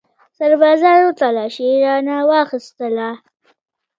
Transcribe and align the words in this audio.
سربازانو 0.37 1.09
تلاشي 1.19 1.67
رانه 1.83 2.17
واخیستله. 2.29 3.09